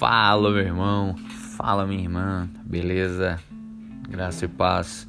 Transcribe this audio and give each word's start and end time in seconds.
Fala, 0.00 0.50
meu 0.50 0.62
irmão. 0.62 1.14
Fala, 1.58 1.86
minha 1.86 2.00
irmã. 2.00 2.48
Beleza? 2.64 3.38
Graça 4.08 4.46
e 4.46 4.48
paz. 4.48 5.06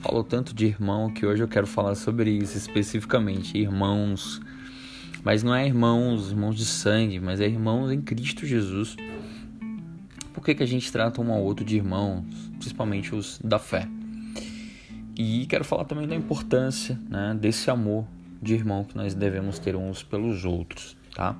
Falou 0.00 0.24
tanto 0.24 0.52
de 0.52 0.66
irmão 0.66 1.12
que 1.12 1.24
hoje 1.24 1.44
eu 1.44 1.46
quero 1.46 1.64
falar 1.64 1.94
sobre 1.94 2.32
isso 2.32 2.58
especificamente, 2.58 3.56
irmãos. 3.56 4.40
Mas 5.22 5.44
não 5.44 5.54
é 5.54 5.64
irmãos, 5.64 6.32
irmãos 6.32 6.56
de 6.56 6.64
sangue, 6.64 7.20
mas 7.20 7.40
é 7.40 7.46
irmãos 7.46 7.92
em 7.92 8.00
Cristo 8.00 8.44
Jesus. 8.44 8.96
Por 10.34 10.44
que, 10.44 10.56
que 10.56 10.62
a 10.64 10.66
gente 10.66 10.90
trata 10.90 11.22
um 11.22 11.32
ao 11.32 11.40
outro 11.40 11.64
de 11.64 11.76
irmãos, 11.76 12.24
principalmente 12.58 13.14
os 13.14 13.38
da 13.44 13.60
fé? 13.60 13.86
E 15.16 15.46
quero 15.46 15.64
falar 15.64 15.84
também 15.84 16.08
da 16.08 16.16
importância 16.16 16.98
né, 17.08 17.38
desse 17.40 17.70
amor 17.70 18.04
de 18.42 18.54
irmão 18.54 18.82
que 18.82 18.96
nós 18.96 19.14
devemos 19.14 19.60
ter 19.60 19.76
uns 19.76 20.02
pelos 20.02 20.44
outros, 20.44 20.96
tá? 21.14 21.36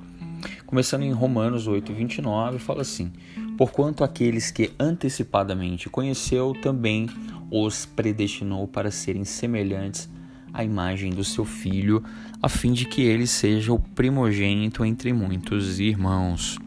Começando 0.66 1.02
em 1.02 1.12
Romanos 1.12 1.66
8, 1.66 1.92
29, 1.92 2.58
fala 2.58 2.82
assim: 2.82 3.12
Porquanto 3.56 4.02
aqueles 4.02 4.50
que 4.50 4.72
antecipadamente 4.78 5.88
conheceu, 5.88 6.52
também 6.62 7.08
os 7.50 7.84
predestinou 7.84 8.66
para 8.66 8.90
serem 8.90 9.24
semelhantes 9.24 10.08
à 10.52 10.64
imagem 10.64 11.10
do 11.10 11.24
seu 11.24 11.44
filho, 11.44 12.02
a 12.42 12.48
fim 12.48 12.72
de 12.72 12.86
que 12.86 13.02
ele 13.02 13.26
seja 13.26 13.72
o 13.72 13.78
primogênito 13.78 14.84
entre 14.84 15.12
muitos 15.12 15.78
irmãos. 15.78 16.58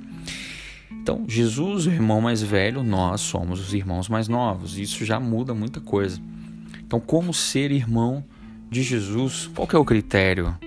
Então, 0.92 1.24
Jesus, 1.28 1.86
o 1.86 1.92
irmão 1.92 2.20
mais 2.20 2.42
velho, 2.42 2.82
nós 2.82 3.22
somos 3.22 3.60
os 3.60 3.74
irmãos 3.74 4.10
mais 4.10 4.28
novos. 4.28 4.78
Isso 4.80 5.06
já 5.06 5.20
muda 5.20 5.54
muita 5.54 5.80
coisa. 5.80 6.20
Então, 6.84 7.00
como 7.00 7.34
ser 7.34 7.72
irmão 7.72 8.24
de 8.72 8.82
Jesus? 8.82 9.50
Qual 9.54 9.68
é 9.72 9.78
o 9.78 9.86
critério? 9.86 10.58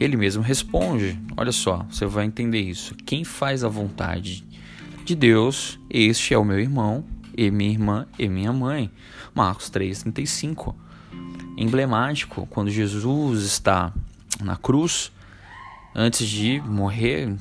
Ele 0.00 0.16
mesmo 0.16 0.42
responde: 0.42 1.18
Olha 1.36 1.52
só, 1.52 1.86
você 1.90 2.06
vai 2.06 2.24
entender 2.24 2.60
isso. 2.60 2.94
Quem 3.06 3.24
faz 3.24 3.64
a 3.64 3.68
vontade 3.68 4.44
de 5.04 5.14
Deus, 5.14 5.78
este 5.90 6.34
é 6.34 6.38
o 6.38 6.44
meu 6.44 6.58
irmão, 6.58 7.04
e 7.36 7.50
minha 7.50 7.70
irmã 7.70 8.06
e 8.18 8.28
minha 8.28 8.52
mãe. 8.52 8.90
Marcos 9.34 9.70
3,35. 9.70 10.74
Emblemático, 11.56 12.46
quando 12.50 12.70
Jesus 12.70 13.42
está 13.42 13.92
na 14.42 14.56
cruz, 14.56 15.12
antes 15.94 16.28
de 16.28 16.60
morrer, 16.60 17.34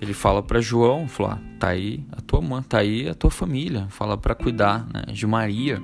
ele 0.00 0.12
fala 0.12 0.42
para 0.42 0.60
João, 0.60 1.08
fala, 1.08 1.34
ah, 1.34 1.58
tá 1.58 1.68
aí 1.68 2.04
a 2.12 2.20
tua 2.20 2.40
mãe, 2.40 2.62
tá 2.62 2.78
aí 2.78 3.08
a 3.08 3.14
tua 3.14 3.30
família, 3.30 3.86
fala 3.90 4.16
para 4.16 4.34
cuidar 4.34 4.86
né, 4.92 5.12
de 5.12 5.26
Maria. 5.26 5.82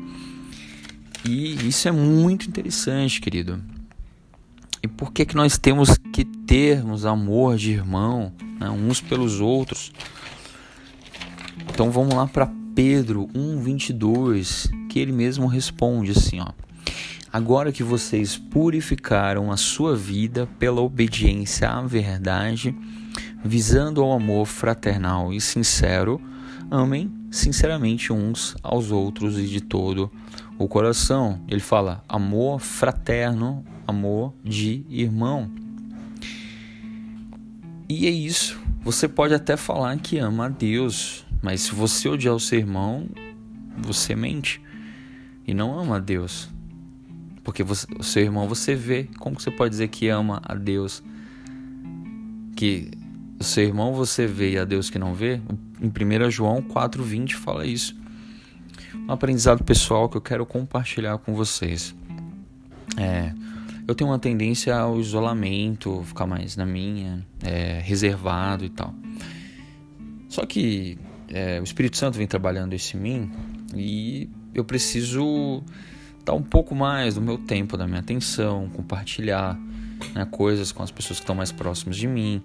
E 1.25 1.69
isso 1.69 1.89
é 1.89 1.93
muito 1.93 2.49
interessante, 2.49 3.21
querido. 3.21 3.63
E 4.83 4.89
por 4.89 5.13
que, 5.13 5.25
que 5.25 5.37
nós 5.37 5.57
temos 5.57 5.97
que 6.13 6.25
termos 6.25 7.07
amor 7.07 7.57
de 7.57 7.71
irmão, 7.71 8.33
né, 8.59 8.69
uns 8.69 9.01
pelos 9.01 9.41
outros? 9.41 9.93
Então 11.71 11.91
vamos 11.91 12.15
lá 12.15 12.27
para 12.27 12.51
Pedro 12.75 13.29
1:22, 13.35 14.69
que 14.89 14.99
ele 14.99 15.13
mesmo 15.13 15.47
responde 15.47 16.11
assim, 16.11 16.41
ó: 16.41 16.49
Agora 17.33 17.71
que 17.71 17.85
vocês 17.85 18.37
purificaram 18.37 19.53
a 19.53 19.57
sua 19.57 19.97
vida 19.97 20.49
pela 20.59 20.81
obediência 20.81 21.69
à 21.69 21.81
verdade, 21.83 22.75
visando 23.45 24.03
ao 24.03 24.13
amor 24.13 24.47
fraternal 24.47 25.33
e 25.33 25.41
sincero, 25.41 26.21
amem 26.71 27.11
sinceramente 27.31 28.13
uns 28.13 28.57
aos 28.63 28.91
outros 28.91 29.39
e 29.39 29.47
de 29.47 29.61
todo 29.61 30.11
o 30.59 30.67
coração. 30.67 31.41
Ele 31.49 31.61
fala 31.61 32.03
amor 32.09 32.59
fraterno 32.59 33.65
amor 33.87 34.33
de 34.45 34.85
irmão. 34.89 35.51
E 37.89 38.07
é 38.07 38.11
isso. 38.11 38.61
Você 38.83 39.07
pode 39.07 39.35
até 39.35 39.57
falar 39.57 39.97
que 39.99 40.19
ama 40.19 40.47
a 40.47 40.49
Deus, 40.49 41.25
mas 41.43 41.63
se 41.63 41.75
você 41.75 42.09
odiar 42.09 42.35
o 42.35 42.41
seu 42.41 42.59
irmão, 42.59 43.07
você 43.79 44.15
mente 44.15 44.61
e 45.47 45.55
não 45.55 45.79
ama 45.79 45.97
a 45.97 46.01
Deus. 46.01 46.49
Porque 47.45 47.63
você, 47.63 47.87
o 47.99 48.03
seu 48.03 48.23
irmão 48.23 48.49
você 48.49 48.75
vê. 48.75 49.09
Como 49.19 49.39
você 49.39 49.51
pode 49.51 49.71
dizer 49.71 49.89
que 49.89 50.09
ama 50.09 50.41
a 50.45 50.55
Deus? 50.55 51.03
Que 52.57 52.91
o 53.39 53.45
seu 53.45 53.65
irmão 53.65 53.93
você 53.93 54.27
vê 54.27 54.53
e 54.53 54.59
a 54.59 54.65
Deus 54.65 54.89
que 54.89 54.99
não 54.99 55.15
vê? 55.15 55.41
Em 55.81 55.89
1 55.89 56.31
João 56.31 56.63
4,20 56.63 57.35
fala 57.35 57.67
isso. 57.67 57.97
Um 58.95 59.13
aprendizado 59.13 59.65
pessoal 59.65 60.09
que 60.09 60.17
eu 60.17 60.21
quero 60.21 60.47
compartilhar 60.47 61.19
com 61.19 61.35
vocês. 61.35 61.95
É, 62.97 63.33
eu 63.87 63.95
tenho 63.95 64.11
uma 64.11 64.19
tendência 64.19 64.77
ao 64.77 65.01
isolamento, 65.01 66.03
ficar 66.05 66.27
mais 66.27 66.57
na 66.57 66.65
minha, 66.65 67.27
é, 67.43 67.81
reservado 67.83 68.65
e 68.65 68.69
tal. 68.69 68.95
Só 70.29 70.47
que 70.47 70.99
é, 71.29 71.61
o 71.61 71.65
Espírito 71.65 71.97
Santo 71.97 72.17
vem 72.17 72.27
trabalhando 72.27 72.75
isso 72.75 72.97
em 72.97 73.01
mim 73.01 73.33
e 73.75 74.31
eu 74.55 74.65
preciso 74.65 75.63
dar 76.25 76.35
um 76.35 76.43
pouco 76.43 76.75
mais 76.75 77.15
do 77.15 77.21
meu 77.21 77.39
tempo, 77.39 77.77
da 77.77 77.87
minha 77.87 78.01
atenção, 78.01 78.69
compartilhar 78.71 79.59
né, 80.15 80.27
coisas 80.31 80.73
com 80.73 80.83
as 80.83 80.91
pessoas 80.91 81.19
que 81.19 81.25
estão 81.25 81.35
mais 81.35 81.51
próximas 81.51 81.97
de 81.97 82.07
mim, 82.07 82.43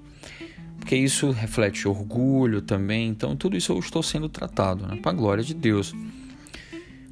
porque 0.80 0.96
isso 0.96 1.32
reflete 1.32 1.88
orgulho 1.88 2.62
também. 2.62 3.10
Então, 3.10 3.36
tudo 3.36 3.58
isso 3.58 3.72
eu 3.74 3.80
estou 3.80 4.02
sendo 4.02 4.30
tratado, 4.30 4.88
né, 4.88 4.96
para 4.98 5.12
a 5.12 5.16
glória 5.16 5.44
de 5.44 5.54
Deus. 5.54 5.94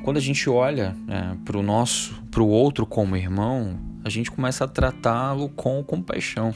Quando 0.03 0.18
a 0.18 0.22
gente 0.22 0.50
olha 0.50 0.96
né, 1.08 1.38
para 1.44 1.58
o 1.58 1.64
nosso, 1.64 2.22
para 2.31 2.41
o 2.41 2.47
outro 2.47 2.85
como 2.85 3.16
irmão, 3.16 3.80
a 4.05 4.09
gente 4.09 4.29
começa 4.29 4.63
a 4.66 4.67
tratá-lo 4.67 5.49
com 5.49 5.83
compaixão. 5.83 6.53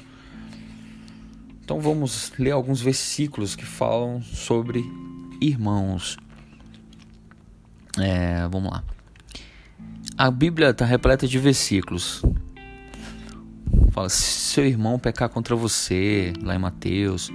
Então 1.63 1.79
vamos 1.79 2.31
ler 2.37 2.51
alguns 2.51 2.79
versículos 2.79 3.55
que 3.55 3.65
falam 3.65 4.21
sobre 4.21 4.83
irmãos. 5.41 6.15
É, 7.97 8.47
vamos 8.49 8.71
lá. 8.71 8.83
A 10.15 10.29
Bíblia 10.29 10.69
está 10.69 10.85
repleta 10.85 11.27
de 11.27 11.39
versículos. 11.39 12.21
Fala: 13.91 14.09
se 14.09 14.53
seu 14.53 14.66
irmão 14.67 14.99
pecar 14.99 15.27
contra 15.27 15.55
você, 15.55 16.33
lá 16.43 16.53
em 16.55 16.59
Mateus, 16.59 17.31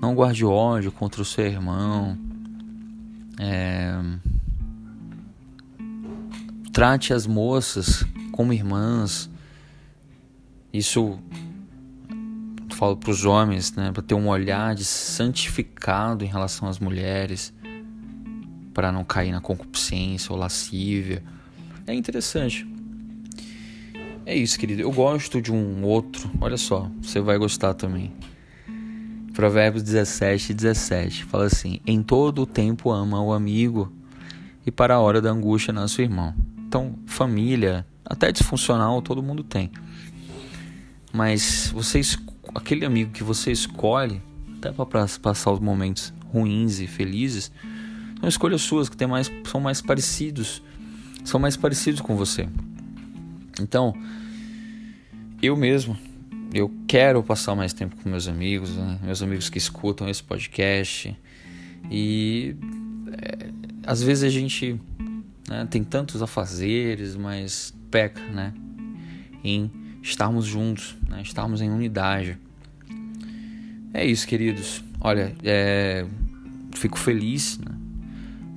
não 0.00 0.14
guarde 0.14 0.46
ódio 0.46 0.90
contra 0.90 1.20
o 1.20 1.26
seu 1.26 1.44
irmão. 1.44 2.16
É, 3.38 3.92
trate 6.72 7.12
as 7.12 7.26
moças 7.26 8.02
como 8.32 8.54
irmãs. 8.54 9.28
Isso 10.72 11.18
falo 12.78 12.96
para 12.96 13.10
os 13.10 13.24
homens, 13.24 13.72
né, 13.72 13.90
para 13.90 14.02
ter 14.02 14.14
um 14.14 14.28
olhar 14.28 14.72
de 14.74 14.84
santificado 14.84 16.24
em 16.24 16.28
relação 16.28 16.68
às 16.68 16.78
mulheres, 16.78 17.52
para 18.72 18.92
não 18.92 19.02
cair 19.02 19.32
na 19.32 19.40
concupiscência 19.40 20.32
ou 20.32 20.38
lascívia. 20.38 21.22
É 21.86 21.92
interessante. 21.92 22.64
É 24.24 24.36
isso, 24.36 24.58
querido. 24.58 24.82
Eu 24.82 24.92
gosto 24.92 25.42
de 25.42 25.50
um 25.50 25.82
outro. 25.82 26.30
Olha 26.40 26.56
só, 26.56 26.88
você 27.02 27.20
vai 27.20 27.36
gostar 27.36 27.74
também. 27.74 28.12
Provérbios 29.34 29.82
17, 29.82 30.54
17. 30.54 31.24
Fala 31.24 31.46
assim: 31.46 31.80
Em 31.86 32.02
todo 32.02 32.42
o 32.42 32.46
tempo 32.46 32.90
ama 32.90 33.20
o 33.20 33.32
amigo, 33.32 33.92
e 34.66 34.70
para 34.70 34.94
a 34.94 35.00
hora 35.00 35.20
da 35.20 35.30
angústia 35.30 35.72
nasce 35.72 36.00
o 36.00 36.02
irmão. 36.02 36.34
Então, 36.58 36.94
família, 37.06 37.86
até 38.04 38.30
disfuncional, 38.30 39.00
todo 39.00 39.22
mundo 39.22 39.42
tem. 39.42 39.72
Mas 41.12 41.70
você 41.72 42.00
aquele 42.54 42.84
amigo 42.84 43.12
que 43.12 43.22
você 43.22 43.52
escolhe, 43.52 44.20
até 44.58 44.72
para 44.72 45.06
passar 45.20 45.52
os 45.52 45.60
momentos 45.60 46.12
ruins 46.32 46.80
e 46.80 46.86
felizes, 46.86 47.50
são 48.20 48.28
escolhas 48.28 48.62
suas 48.62 48.88
que 48.88 48.96
tem 48.96 49.06
mais, 49.06 49.30
são 49.44 49.60
mais 49.60 49.80
parecidos, 49.80 50.62
são 51.24 51.38
mais 51.38 51.56
parecidos 51.56 52.00
com 52.00 52.16
você. 52.16 52.48
Então, 53.60 53.94
eu 55.42 55.56
mesmo, 55.56 55.96
eu 56.52 56.72
quero 56.86 57.22
passar 57.22 57.54
mais 57.54 57.72
tempo 57.72 57.96
com 57.96 58.08
meus 58.08 58.28
amigos, 58.28 58.76
né? 58.76 58.98
meus 59.02 59.22
amigos 59.22 59.48
que 59.48 59.58
escutam 59.58 60.08
esse 60.08 60.22
podcast. 60.22 61.16
E 61.90 62.56
é, 63.12 63.50
às 63.86 64.02
vezes 64.02 64.24
a 64.24 64.28
gente 64.28 64.80
né, 65.48 65.66
tem 65.70 65.84
tantos 65.84 66.22
afazeres, 66.22 67.16
mas 67.16 67.74
peca, 67.90 68.22
né? 68.32 68.52
Em 69.42 69.70
estarmos 70.08 70.46
juntos, 70.46 70.96
né? 71.08 71.22
estarmos 71.22 71.60
em 71.60 71.70
unidade. 71.70 72.38
É 73.92 74.04
isso, 74.04 74.26
queridos. 74.26 74.82
Olha, 75.00 75.34
é... 75.42 76.06
fico 76.74 76.98
feliz 76.98 77.58
né? 77.58 77.74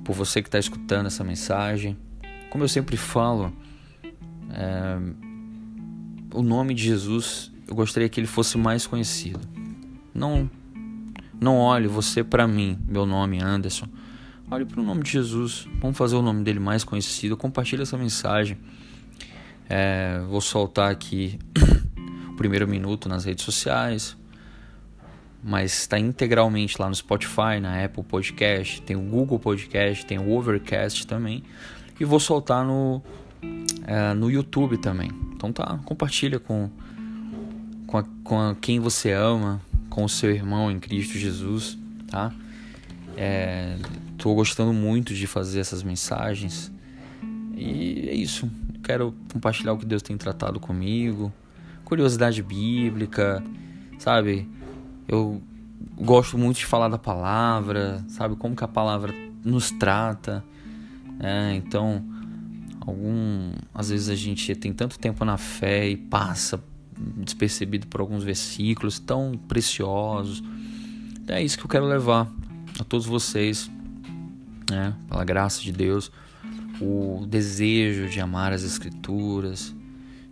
por 0.04 0.14
você 0.14 0.42
que 0.42 0.48
está 0.48 0.58
escutando 0.58 1.06
essa 1.06 1.24
mensagem. 1.24 1.96
Como 2.50 2.64
eu 2.64 2.68
sempre 2.68 2.96
falo, 2.96 3.52
é... 4.50 4.98
o 6.34 6.42
nome 6.42 6.74
de 6.74 6.82
Jesus 6.82 7.52
eu 7.72 7.74
gostaria 7.74 8.08
que 8.08 8.20
ele 8.20 8.26
fosse 8.26 8.58
mais 8.58 8.86
conhecido. 8.86 9.40
Não, 10.14 10.50
não 11.40 11.56
olhe 11.56 11.88
você 11.88 12.22
para 12.22 12.46
mim, 12.46 12.78
meu 12.86 13.06
nome 13.06 13.42
Anderson. 13.42 13.86
Olhe 14.50 14.66
para 14.66 14.78
o 14.78 14.84
nome 14.84 15.02
de 15.02 15.12
Jesus. 15.12 15.66
Vamos 15.80 15.96
fazer 15.96 16.16
o 16.16 16.20
nome 16.20 16.44
dele 16.44 16.60
mais 16.60 16.84
conhecido. 16.84 17.34
Compartilhe 17.34 17.80
essa 17.80 17.96
mensagem. 17.96 18.58
É, 19.68 20.20
vou 20.28 20.40
soltar 20.40 20.90
aqui 20.90 21.38
o 22.30 22.36
primeiro 22.36 22.66
minuto 22.68 23.08
nas 23.08 23.24
redes 23.24 23.44
sociais. 23.44 24.16
mas 25.42 25.72
está 25.72 25.98
integralmente 25.98 26.80
lá 26.80 26.88
no 26.88 26.94
Spotify, 26.94 27.58
na 27.60 27.84
Apple 27.84 28.04
Podcast, 28.04 28.80
tem 28.82 28.94
o 28.94 29.00
Google 29.00 29.40
Podcast, 29.40 30.06
tem 30.06 30.18
o 30.18 30.30
Overcast 30.30 31.06
também. 31.06 31.42
E 31.98 32.04
vou 32.04 32.20
soltar 32.20 32.64
no, 32.64 33.02
é, 33.86 34.14
no 34.14 34.30
YouTube 34.30 34.78
também. 34.78 35.10
Então 35.34 35.52
tá, 35.52 35.78
compartilha 35.84 36.38
com, 36.38 36.70
com, 37.86 37.98
a, 37.98 38.04
com 38.22 38.40
a, 38.40 38.54
quem 38.54 38.78
você 38.78 39.10
ama, 39.12 39.60
com 39.90 40.04
o 40.04 40.08
seu 40.08 40.30
irmão 40.30 40.70
em 40.70 40.78
Cristo 40.78 41.18
Jesus, 41.18 41.76
tá? 42.08 42.32
É, 43.16 43.76
tô 44.16 44.34
gostando 44.34 44.72
muito 44.72 45.12
de 45.14 45.26
fazer 45.26 45.60
essas 45.60 45.82
mensagens. 45.82 46.72
E 47.56 48.08
é 48.08 48.14
isso. 48.14 48.50
Quero 48.82 49.14
compartilhar 49.32 49.72
o 49.72 49.78
que 49.78 49.86
Deus 49.86 50.02
tem 50.02 50.16
tratado 50.16 50.58
comigo. 50.58 51.32
Curiosidade 51.84 52.42
bíblica, 52.42 53.42
sabe? 53.98 54.48
Eu 55.06 55.42
gosto 55.96 56.36
muito 56.36 56.58
de 56.58 56.66
falar 56.66 56.88
da 56.88 56.98
palavra, 56.98 58.04
sabe? 58.08 58.36
Como 58.36 58.56
que 58.56 58.64
a 58.64 58.68
palavra 58.68 59.14
nos 59.44 59.70
trata. 59.70 60.44
É, 61.20 61.54
então, 61.54 62.04
algum, 62.80 63.52
às 63.74 63.90
vezes 63.90 64.08
a 64.08 64.16
gente 64.16 64.54
tem 64.56 64.72
tanto 64.72 64.98
tempo 64.98 65.24
na 65.24 65.36
fé 65.36 65.88
e 65.88 65.96
passa 65.96 66.62
despercebido 67.16 67.86
por 67.86 68.00
alguns 68.00 68.24
versículos 68.24 68.98
tão 68.98 69.38
preciosos. 69.48 70.42
É 71.28 71.42
isso 71.42 71.56
que 71.58 71.64
eu 71.64 71.68
quero 71.68 71.86
levar 71.86 72.28
a 72.78 72.84
todos 72.84 73.06
vocês, 73.06 73.70
né? 74.70 74.94
Pela 75.08 75.24
graça 75.24 75.60
de 75.60 75.72
Deus, 75.72 76.10
o 76.82 77.26
desejo 77.26 78.08
de 78.08 78.20
amar 78.20 78.52
as 78.52 78.62
Escrituras, 78.62 79.74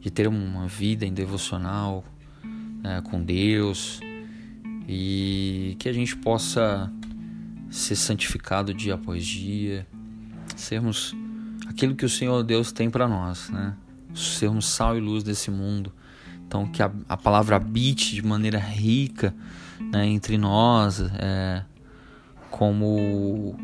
de 0.01 0.11
ter 0.11 0.27
uma 0.27 0.67
vida 0.67 1.07
em 1.07 1.13
devocional 1.13 2.05
né, 2.83 3.03
com 3.03 3.23
Deus 3.23 4.01
e 4.89 5.77
que 5.79 5.89
a 5.89 5.93
gente 5.93 6.17
possa 6.17 6.93
ser 7.71 7.95
santificado 7.95 8.75
dia 8.75 8.95
após 8.95 9.25
dia, 9.25 9.87
sermos 10.57 11.15
aquilo 11.69 11.95
que 11.95 12.05
o 12.05 12.09
Senhor 12.09 12.43
Deus 12.43 12.73
tem 12.73 12.91
para 12.91 13.07
nós, 13.07 13.49
né? 13.51 13.75
Sermos 14.15 14.67
sal 14.67 14.97
e 14.97 15.01
luz 15.01 15.23
desse 15.23 15.51
mundo. 15.51 15.93
Então 16.47 16.67
que 16.67 16.83
a, 16.83 16.91
a 17.09 17.17
palavra 17.17 17.55
habite 17.55 18.15
de 18.15 18.23
maneira 18.23 18.59
rica 18.59 19.33
né, 19.93 20.07
entre 20.07 20.37
nós, 20.37 21.01
é, 21.01 21.63
como 22.51 23.57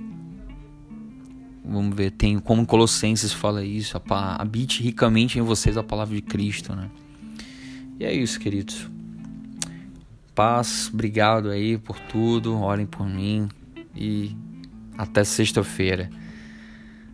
vamos 1.66 1.96
ver, 1.96 2.12
tem 2.12 2.38
como 2.38 2.64
Colossenses 2.66 3.32
fala 3.32 3.64
isso, 3.64 4.00
habite 4.38 4.82
ricamente 4.82 5.38
em 5.38 5.42
vocês 5.42 5.76
a 5.76 5.82
palavra 5.82 6.14
de 6.14 6.22
Cristo, 6.22 6.74
né? 6.74 6.90
E 7.98 8.04
é 8.04 8.12
isso, 8.12 8.38
queridos 8.38 8.88
paz, 10.36 10.90
obrigado 10.92 11.48
aí 11.48 11.78
por 11.78 11.98
tudo, 11.98 12.60
orem 12.60 12.84
por 12.84 13.08
mim 13.08 13.48
e 13.94 14.36
até 14.98 15.24
sexta-feira. 15.24 16.10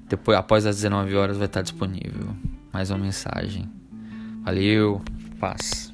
Depois, 0.08 0.36
após 0.36 0.66
as 0.66 0.76
19 0.76 1.14
horas, 1.14 1.36
vai 1.38 1.46
estar 1.46 1.62
disponível 1.62 2.36
mais 2.72 2.90
uma 2.90 2.98
mensagem. 2.98 3.70
Valeu, 4.44 5.00
paz. 5.38 5.91